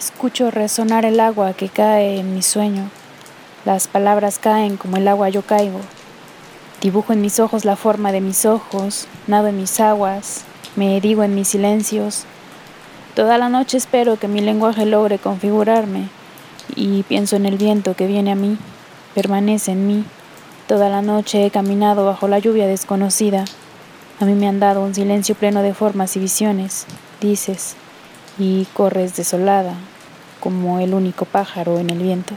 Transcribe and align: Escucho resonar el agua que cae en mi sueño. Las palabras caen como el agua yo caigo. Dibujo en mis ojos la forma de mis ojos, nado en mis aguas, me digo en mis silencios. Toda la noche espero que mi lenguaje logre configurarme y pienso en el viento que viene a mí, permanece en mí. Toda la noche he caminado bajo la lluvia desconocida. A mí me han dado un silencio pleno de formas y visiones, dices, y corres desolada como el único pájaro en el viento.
Escucho 0.00 0.50
resonar 0.50 1.04
el 1.04 1.20
agua 1.20 1.52
que 1.52 1.68
cae 1.68 2.18
en 2.20 2.34
mi 2.34 2.40
sueño. 2.40 2.88
Las 3.66 3.86
palabras 3.86 4.38
caen 4.38 4.78
como 4.78 4.96
el 4.96 5.06
agua 5.06 5.28
yo 5.28 5.42
caigo. 5.42 5.80
Dibujo 6.80 7.12
en 7.12 7.20
mis 7.20 7.38
ojos 7.38 7.66
la 7.66 7.76
forma 7.76 8.10
de 8.10 8.22
mis 8.22 8.46
ojos, 8.46 9.08
nado 9.26 9.48
en 9.48 9.58
mis 9.58 9.78
aguas, 9.78 10.44
me 10.74 11.02
digo 11.02 11.22
en 11.22 11.34
mis 11.34 11.48
silencios. 11.48 12.24
Toda 13.14 13.36
la 13.36 13.50
noche 13.50 13.76
espero 13.76 14.16
que 14.16 14.26
mi 14.26 14.40
lenguaje 14.40 14.86
logre 14.86 15.18
configurarme 15.18 16.08
y 16.74 17.02
pienso 17.02 17.36
en 17.36 17.44
el 17.44 17.58
viento 17.58 17.94
que 17.94 18.06
viene 18.06 18.32
a 18.32 18.36
mí, 18.36 18.56
permanece 19.14 19.72
en 19.72 19.86
mí. 19.86 20.06
Toda 20.66 20.88
la 20.88 21.02
noche 21.02 21.44
he 21.44 21.50
caminado 21.50 22.06
bajo 22.06 22.26
la 22.26 22.38
lluvia 22.38 22.66
desconocida. 22.66 23.44
A 24.18 24.24
mí 24.24 24.32
me 24.32 24.48
han 24.48 24.60
dado 24.60 24.82
un 24.82 24.94
silencio 24.94 25.34
pleno 25.34 25.60
de 25.60 25.74
formas 25.74 26.16
y 26.16 26.20
visiones, 26.20 26.86
dices, 27.20 27.76
y 28.40 28.66
corres 28.72 29.16
desolada 29.16 29.74
como 30.40 30.80
el 30.80 30.94
único 30.94 31.26
pájaro 31.26 31.78
en 31.78 31.90
el 31.90 31.98
viento. 31.98 32.34